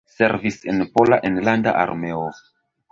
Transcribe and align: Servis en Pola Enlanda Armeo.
Servis 0.19 0.57
en 0.71 0.81
Pola 0.95 1.21
Enlanda 1.31 1.77
Armeo. 1.87 2.29